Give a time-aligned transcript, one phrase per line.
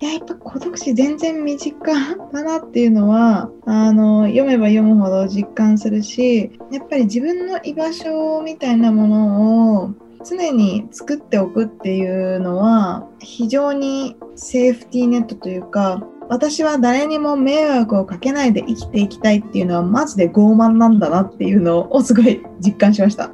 [0.00, 1.76] いややっぱ孤独死全然身近
[2.32, 9.94] だなっていうのはあの読めば読むほど実感するしやっぱり自分の居場所みたいなものを
[10.24, 23.30] 常に作っておくっていうのは非常にセーフティーネットというか私は誰にも迷惑をかけないで生きていきたいっていうのはマジで傲慢なんだなっていうのをすごい実感しました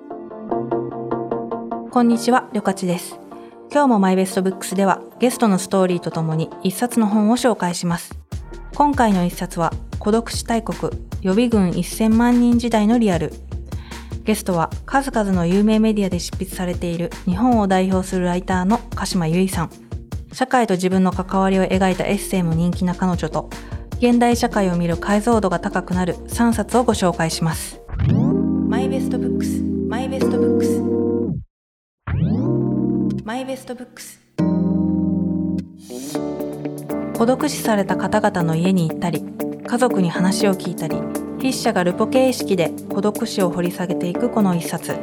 [1.91, 3.30] こんにちは、りょかちです。
[3.73, 8.19] 今日もマイベストブックスではゲストのストーリーとともに一冊の本を紹介します。
[8.75, 10.93] 今回の一冊は孤独死大国
[11.23, 13.33] 予備軍1000万人時代のリアル。
[14.25, 19.71] ゲストは数々の有名メディアで執筆されている日本を代表するライターの鹿島由衣さん。
[20.35, 23.51] 社会と自分の関わりを描いたエッセイも人気な彼女と
[23.99, 27.81] 現代社会を見る解像度が高くなる3冊をご紹介します。
[28.69, 34.19] My Best Books、My Best Books。My Best Books。
[37.19, 39.23] 孤独死された方々の家に行ったり
[39.67, 40.97] 家族に話を聞いたり
[41.37, 44.97] 筆者がルポ形式で孤独死を掘り下げていくこの一冊。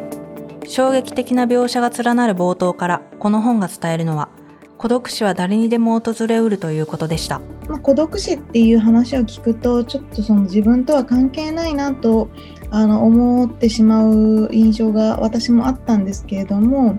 [0.67, 4.29] 衝撃的な描写が連なる冒頭からこの本が伝えるのは
[4.77, 7.39] 孤独死は誰にでも訪れうるということでした。
[7.67, 12.29] ま、孤独死っていう話を聞くとちょっとその自分とは関係ないなと
[12.71, 16.97] あの思ってしまう印象が私もあったんですけれども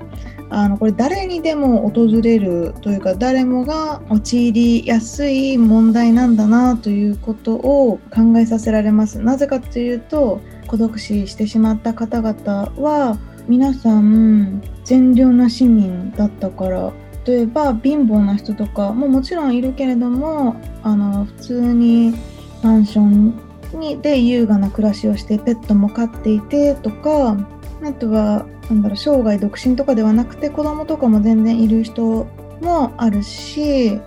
[0.51, 9.19] あのこれ誰にでも訪れるというか誰もが陥りやすい問題なんだなということを考えさせられます。
[9.21, 16.93] なぜかというと孤独死してしまった方々は皆さん善良な市民だったから
[17.25, 22.15] 例えば貧乏な人とかももちろんいるけれどもあの普通に
[22.63, 23.39] マンション
[23.75, 27.37] にで優雅な暮らしをしてペットも飼っていてとか
[27.83, 32.27] あとはなんだろう生涯独身とかではなくて子供とかも全然いる人
[32.61, 34.01] もあるし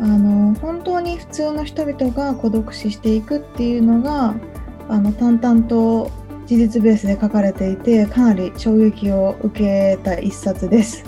[0.00, 4.34] あの本当に普通の人々が孤独死していくっていうのが
[4.88, 6.10] あの淡々と
[6.46, 11.04] 事実ベースで書かれていてかなり衝撃を受けた一冊です。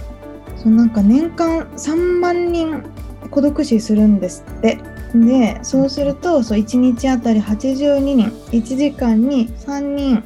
[0.57, 2.85] そうなんか年間3万人
[3.31, 4.79] 孤独死するんですって
[5.15, 10.23] でそうするとそう1日あたり82人1時間に3人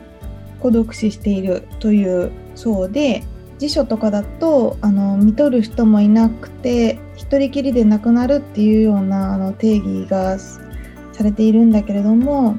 [0.67, 3.23] 孤独死しているというそうで
[3.59, 12.57] 辞書とかだとあの見とる人もいなくて一人きりで亡くなるっていうようなあの定義がされているんだけれども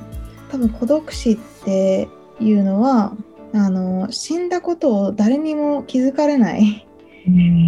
[0.50, 2.08] 多分孤独死って
[2.40, 3.12] いうのは
[3.54, 6.88] あの死んだことを誰にも気づかれない。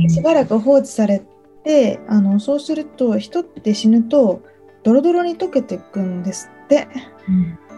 [0.07, 1.21] しばらく放置され
[1.66, 4.41] てあのそうすると人って死ぬと
[4.83, 6.88] ドロドロに溶けていくんですって。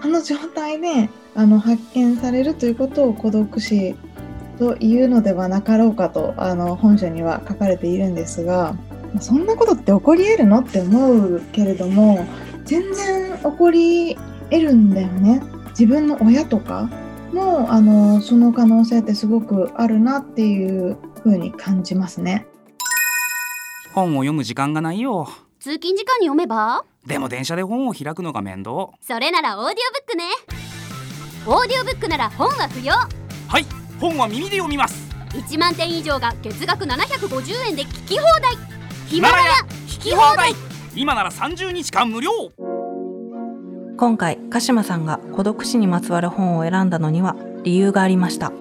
[0.02, 3.96] あの状態であの発見されるということを孤独死
[4.58, 8.76] というのではなかろうかとあの本書には書かれているんですが
[9.20, 12.26] そんなことって起こり得るのって思うけれども
[12.66, 14.16] 全然起こり
[14.50, 15.42] 得るんだよね。
[15.72, 16.90] 自分の親とか
[17.34, 22.46] もあのその可能性ってすごくあるなっていう風に感じますね。
[23.94, 25.28] 本を読む時間がないよ
[25.60, 26.86] 通勤時間に読めば？
[27.06, 28.90] でも電車で本を開くのが面倒。
[29.02, 30.26] それならオーディオブックね。
[31.48, 32.94] オーディオブックなら本は不要。
[32.94, 33.66] はい
[34.00, 35.10] 本は耳で読みます。
[35.30, 38.56] 1万点以上が月額750円で聞き放題。
[39.08, 39.52] ヒマラヤ
[39.88, 40.54] 聞き放題。
[40.96, 42.32] 今なら30日間無料。
[43.98, 48.52] 今回鹿島さんが孤独死にまつわる本を選んだのには理由がありました。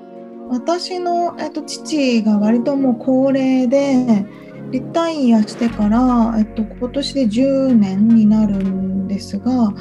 [0.48, 4.26] 私の、えっと、父が割ともう高齢で
[4.70, 9.72] リタイアしてから、えっと、今年で10年になるんですが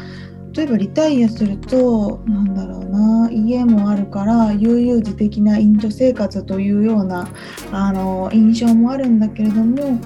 [0.54, 7.30] 例えばリタイアするとなんだろうな家もあるから悠々自適な隠居生活というような
[7.72, 10.00] あの印象もあるんだけれども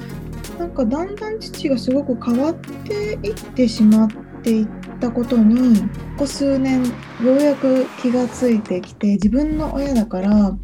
[0.60, 4.10] なんかだんだん父がすごく変わっていってしまっ
[4.44, 4.68] ていっ
[5.00, 5.88] たことにこ
[6.20, 10.58] こ数年ようやく気がついてきて自分の親だから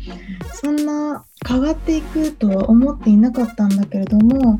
[0.53, 4.59] そんな変わっていくとは思っていなかったんだけれども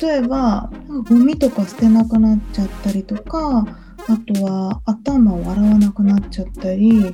[0.00, 0.70] 例えば
[1.08, 3.66] ゴミとか捨てなくなっちゃったりとか
[4.08, 7.12] あとは頭を洗わなくなっちゃったりあ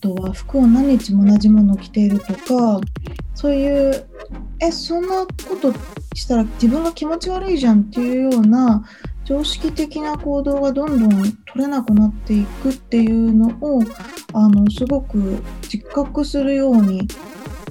[0.00, 2.80] とは服を何日も同じものを着ているとか
[3.34, 4.06] そういう
[4.60, 5.72] えそんなこと
[6.14, 8.84] したら自分が気持ち悪いじゃんっていうような
[9.24, 13.82] 常識的な行動がどんどん取れなくなっていくっていうのを
[14.34, 17.08] あのすごく実覚するように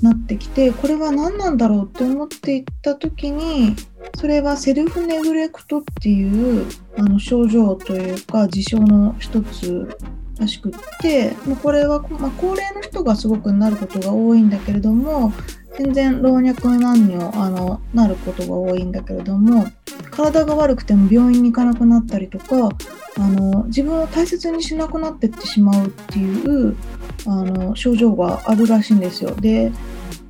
[0.03, 3.75] なってきてこれは何なんだろうって思っていった時に
[4.19, 6.65] それはセルフネグレクトっていう
[6.97, 9.97] あの症状というか事象の一つ
[10.39, 15.31] らしくって、もう、これは、まあ、高齢の人がすごくなることが多いんだけれども
[15.77, 19.67] 全然老若男女あのなることが多いんだけれども
[20.11, 22.69] 体が悪くても病院に行かなくなったりとか
[23.17, 26.75] あの自分を大切にしなくなってってしまうっていう
[27.25, 29.35] あの症状があるらしいんですよ。
[29.35, 29.71] で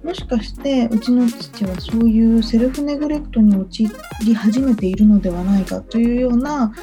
[0.04, 3.90] もしかしてうちの父はそういうセルフネグレクトに陥
[4.26, 6.74] り始めているのではないかというような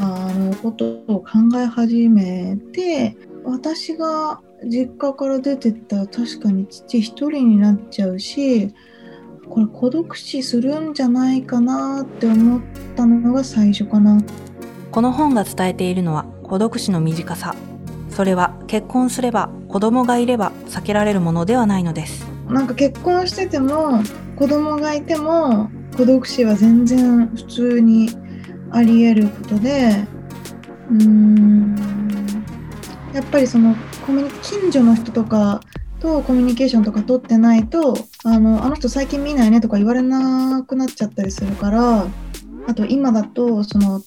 [0.00, 1.26] あのことを考
[1.56, 8.74] え始めて私が実家から出てったら確かに父一人になっちゃうし
[9.48, 12.62] これ孤独死するんじゃないかなって思っ
[12.96, 14.22] たのが最初かな。
[14.92, 17.54] この本が伝えているのは孤独死の短さ。
[18.10, 22.26] それは結婚すれば子供がいれば避けられるものではないのです。
[22.48, 24.02] なんか結婚してても
[24.36, 28.10] 子供がいても孤独死は全然普通に
[28.70, 30.06] あり得ることで
[30.90, 31.89] うーん
[33.12, 33.74] やっぱりその
[34.06, 35.60] コミュニ近所の人とか
[36.00, 42.06] とコミュニケーションとか取ってないとあのあの人最近見ないねとか言われなくなっちゃったりするから
[42.66, 44.02] あと今だとその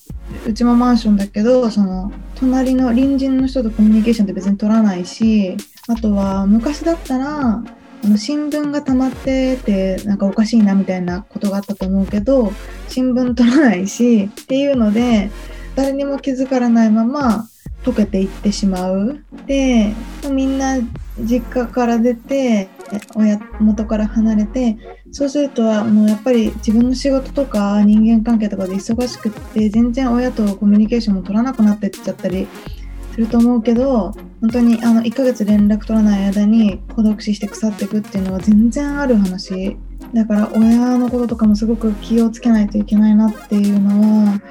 [0.48, 5.58] うちもマンションだけどその隣の隣人の人とコミュニケーションって別に取らないし
[5.88, 7.64] あとは昔だったら
[8.04, 12.52] あの新聞が溜まっててなんかおかしいなみたいなことがあったと思うけど
[12.88, 15.30] 新聞取らないしっていうので
[15.76, 17.48] 誰にも気づかないまま
[17.84, 19.24] 溶けていってしまう。
[19.46, 19.94] で
[20.32, 20.78] みんな
[21.20, 22.70] 実家から出て
[23.16, 24.78] 親元から離れて
[25.12, 32.48] そうするとあのやっぱり自分の仕事とか人間関係とかで忙しくって全然親とコミュニケーションも取らなくなってっちゃったり
[33.14, 39.78] すると思うけど本当にあの1ヶ月連絡取らない間に孤独死して腐っていくっていうのは全然ある話。
[40.14, 44.02] だから親のこととかもすごく気をつけないといけないなっていうの
[44.32, 44.42] は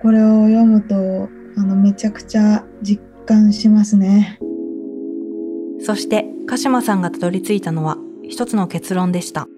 [0.00, 4.38] これを読むとあのめちゃくちゃ実感しますね。
[5.80, 9.48] そして鹿島さんがたどり着いたのは一つの結論でした。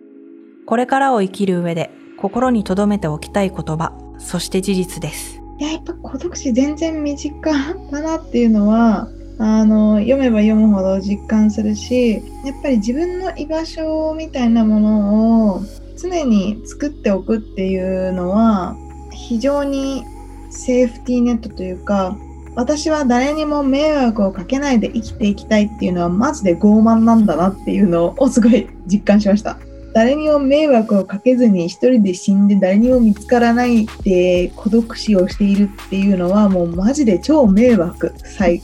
[0.64, 5.42] これからを生きる上で心に留めておきたい言葉そして事実です。
[5.58, 12.22] いややっぱ孤独死全然身近だなっていうのはあの読めば読むほど実感するしやっ
[12.62, 15.62] ぱり自分の居場所みたいなものを
[15.98, 18.74] 常に作っておくっていうのは
[19.12, 20.02] 非常に
[20.50, 22.16] セーフティーネットというか
[22.56, 29.56] 私は誰にも迷惑をかけないで生きていきたいっていうのはマジで傲慢なんだなっていうのをすごい実感しました。
[29.92, 38.14] 誰にも迷惑をかけずに一人で死んで誰にも見つからないって孤独死をしているっていうのはもうマジで超迷惑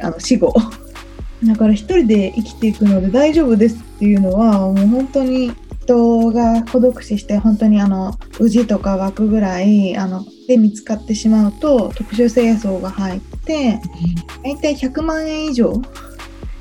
[0.00, 0.55] あの死後
[1.44, 5.53] だから一人で生きていくので大丈夫ですっていうのはもう本当に
[5.87, 13.81] 人が孤独死して本当にあの宇治とか湧くぐらいあので見つかってしまうと特殊清掃が入って
[14.43, 15.81] 大体100万円以上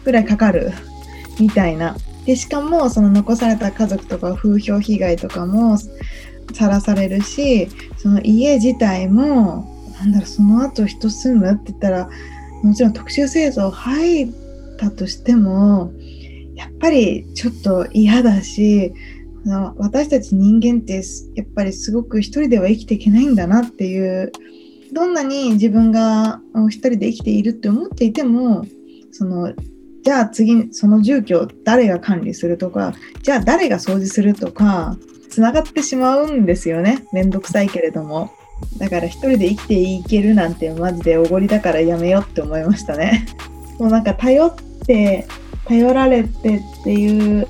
[0.04, 0.72] ぐらいかかる
[1.39, 1.98] みたいな。
[2.25, 7.68] でしかもその残された家族とか風評被害とかもさらされるし
[7.98, 9.68] その家自体も
[10.00, 12.10] なんだろうその後人住むって言ったら
[12.63, 14.28] もちろん特殊清掃入っ
[14.80, 15.92] たとしても
[16.56, 18.94] やっぱりちょっと嫌だし
[19.77, 21.03] 私たち人間って
[21.36, 24.31] やっぱりすごく一人では生きていけないんだなっていう
[24.92, 28.65] どんなに自分が一人で生きているって思っていても
[29.12, 29.53] その
[30.03, 34.97] じゃあ次その住居誰が管理するとかじゃあ誰が掃除するとか
[35.30, 37.06] つながってしまうんですよね。
[37.12, 38.31] めんどくさいけれども。
[38.78, 43.25] だから一人で生きていけるなんてマジでおごりだからやめようって思いましたね。
[43.78, 45.28] もうなんか頼って
[45.66, 47.47] 頼られてっていう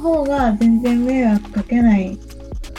[0.00, 2.18] 方が全然迷惑かけない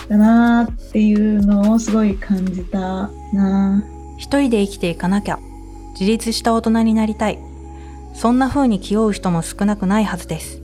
[0.09, 3.83] だなっていうのをすごい感じたな
[4.17, 5.39] 一人で生きていかなきゃ
[5.93, 7.39] 自立した大人になりたい
[8.13, 10.61] そんな風に気負う人も少なくないはずです。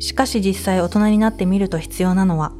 [0.00, 2.52] しかし実際大人になってみると必要なのは、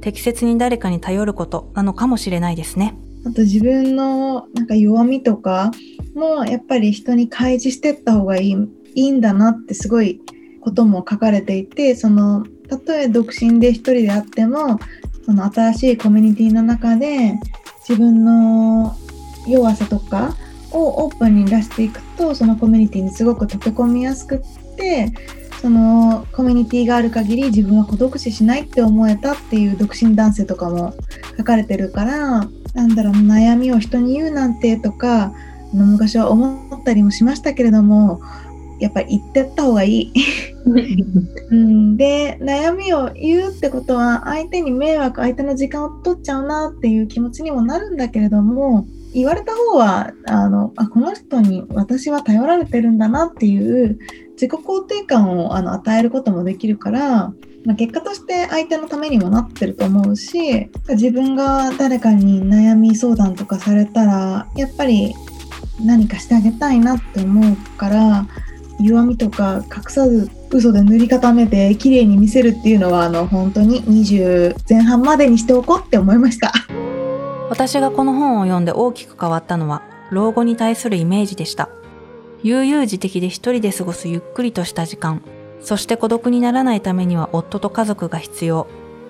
[0.00, 2.96] 適切に誰かに頼ることなのかもしれないですね。
[3.26, 5.72] あと自分のなんか弱みとか
[6.14, 8.56] もやっぱり人に開示してった方がいい
[8.94, 10.20] いいんだなってすごい
[10.60, 14.78] ことも書かれていて、そのたとえ独身で一人であっても、
[15.24, 17.34] その新しいコミュニティの中で
[17.88, 18.96] 自分の
[19.48, 20.36] 弱さとか
[20.70, 25.12] をオープンに出していくとそのコミュニティにすごく溶け込みやすくって
[25.60, 30.94] そのコミュニティがある限り自分は孤独死しないって思えたっていう独身男性とかも
[31.38, 35.32] 書かれてるからなんだろう悩みを人に言うなんてとか
[35.72, 38.20] 昔は思ったりもしましたけれども
[38.78, 40.12] やっぱり言ってった方がいい、
[41.50, 53.98] うん、で悩みを言うってことは相手に迷惑相手の時間を取っちゃうなっていう気持ちにもなるんだけれども言われた方はあのあこの人に私は頼られてるんだなっていう
[54.32, 57.32] 自己肯定感をあの与えることもできるから
[57.66, 65.12] まあ、結果として相手のためにもなってると思うし自分が誰かに悩み相談とかされたらやっぱり
[65.84, 68.26] 何かしてあげたいなって思うから
[68.80, 76.52] 弱みとか隠さず嘘で塗り固めて綺麗に見せるっていうのはあの本当に20前半までにしておこうって思いました。
[77.48, 81.68] 私がこの本を読んで大きく変わったのは老後に対するイメージでした。
[82.42, 85.22] 悠々自適で一人で過ごすゆっくりとした時間。
[85.60, 88.66] そして孤独にならないためには夫と家族が必要。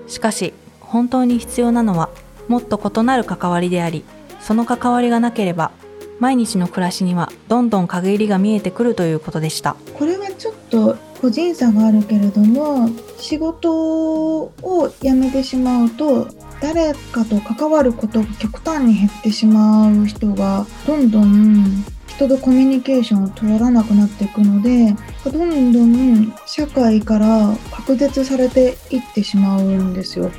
[0.06, 2.08] しかし本当に必要なのは
[2.48, 4.04] もっと異なる関わりであり
[4.40, 5.72] その関わりがなければ
[6.20, 9.76] 毎日の暮らしにはどんどん陰りが見えてくるということでした。
[9.94, 14.52] これはちょっと個人差があるけれども仕事を
[15.00, 16.28] 辞めてしまうと
[16.60, 24.94] 誰かと関わることが極端に減ってしまう人がどんどん人とコミュニケーションを取らなくなっていくので
[25.24, 30.30] どんどん社会から隔絶されていってしまうんですよ。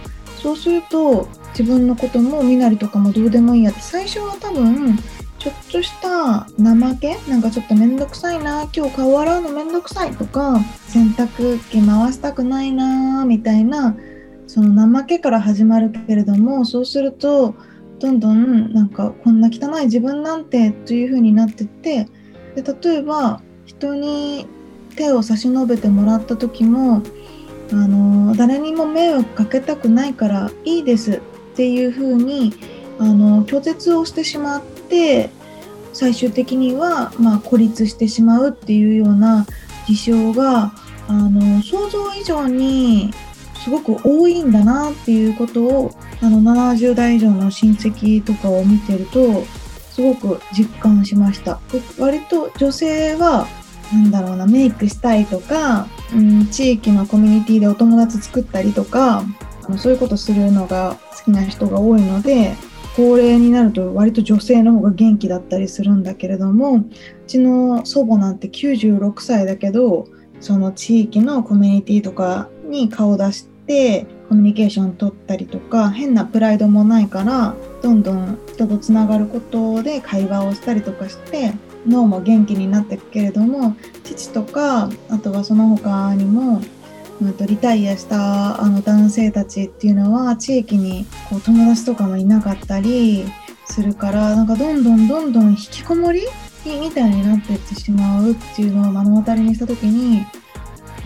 [0.42, 4.98] そうすると自分のことも身なりとかもどうでもいいやって最初は多分
[5.40, 7.18] ちょっとした怠け？
[7.30, 8.68] なんかちょっとめんどくさいな。
[8.76, 13.96] 今日顔洗うのめんどくさいとか洗濯機回したくないなみたいな
[14.48, 17.56] その怠けから始まるけれどもそうすると
[18.00, 22.08] どんどんなんかこんな汚い自分なんてという風になってって
[22.56, 24.48] で例えば人に
[24.96, 27.02] 手を差し伸べてもらった時も
[27.72, 31.22] あの誰にも迷惑かけたくないからいいですっ
[31.56, 32.54] ていう風に
[33.00, 35.30] あの拒絶をしてしまってて
[35.94, 39.46] 最終的には、ま、孤立してしまうっていうような
[39.88, 40.72] 事象が
[41.08, 43.14] あの想像以上に
[43.64, 45.92] すごく多いんだなっていうことを
[46.22, 49.44] あの70代以上の親戚とかを見てると
[49.92, 51.60] すごく実感しました。
[51.98, 53.48] 割と女性は
[53.92, 59.24] なんだろうなメイクしたいとか、うん、地域のコミュニティでお友達作ったりとか
[59.64, 62.56] あのそういうことするのが好きな人が多いので
[62.98, 66.86] 高齢になると割と女性の方が元気だったりするんだけれどもう
[67.28, 70.08] ちの祖母なんて96歳だけど
[70.40, 81.54] その地域のコミュニティとかに顔出してコミュニケーション取ったりとか変なプライドもないからどんどん人とつながることで会話をしたりとかして
[81.86, 83.76] 脳も元気になっていくけれども
[84.06, 86.62] 父とかあとはその他にも
[87.34, 93.26] とリタイアしたあの男性たちっていうのは地域にこう友達とかもいなかったり
[93.66, 96.22] するからなんかどんどんどんどん引きこもり
[96.66, 100.26] みたいになっていってしまうっていうのを目の当たりにした時に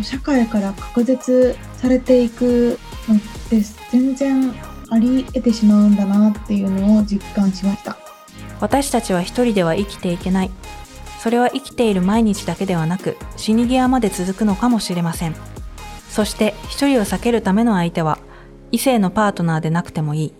[0.01, 4.53] 社会から隔絶されていくのって全然
[4.89, 7.98] あり得てしまうんだなっていうのを実感しました。
[8.60, 10.51] 私たちは一人では生きていけない。
[11.20, 15.50] それは生きている毎日だけではなく死に際まで続くのかもしれません。
[16.12, 18.20] そして一人を避けるための相手は
[18.74, 20.34] 異性のパートナーでなくてもいい。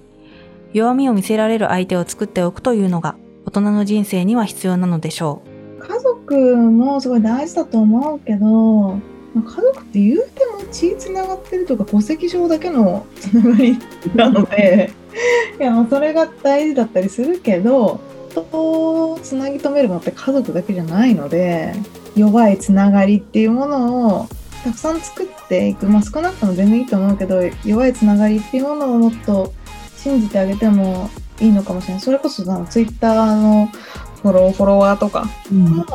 [0.74, 5.42] 弱みを見せられる相手を作っておくというのが大人の人生には必要なのでしょ
[5.80, 5.82] う。
[5.82, 9.00] 家族もすごい大事だと思うけど、
[9.40, 13.78] 家族って言うても血つながってるとか戸籍上だけのつながり
[14.13, 14.92] なので
[15.58, 21.74] いやそれが大事だったりするけど人をつなぎ止めるのって家族だけじゃないので
[22.16, 24.28] 弱いつながりっていうものを
[24.66, 29.53] たくさん作っていく、まあ、少なくとも全然いいと思うけど弱いつながりっていうものをもっと
[29.98, 31.10] 信じてあげても
[31.41, 32.01] いいのかもしれない。
[32.01, 33.67] それこそツイッターの
[34.22, 35.25] フォローフォロワーとか。
[35.25, 35.86] も、うん、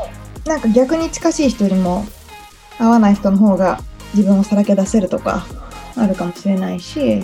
[0.45, 2.05] なんか逆に近しい人よりも
[2.79, 3.81] 合わない人の方が
[4.15, 5.47] 自分をさらけ出せるとか
[5.97, 7.23] あるかもしれないし、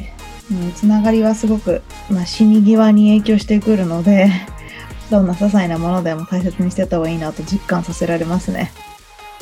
[0.50, 4.30] うん、つながりはすごく、まあ、死に際に影響してくるので
[5.10, 8.72] どんな些細なものでも大切にしてた方がいいなと実感させられますね。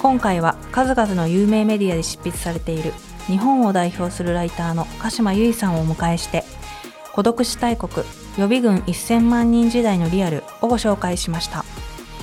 [0.03, 2.93] 今回は数々の有名メディアで執筆されている
[3.27, 6.45] 日本を代表するライターの鹿島由衣さんをお迎えして
[7.13, 7.93] 孤独死大国
[8.39, 11.65] 予備軍1000万人時代のリアルをご紹介しました。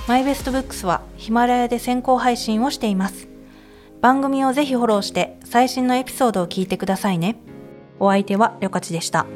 [0.08, 3.28] マイベストブックスはヒマラヤで先行配信をしています。
[4.02, 7.36] 番組をぜひフォローして最新のエピソードを聞いてくださいね。
[8.00, 9.28] お相手はりょかちでした。